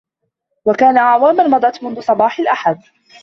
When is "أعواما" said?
0.97-1.47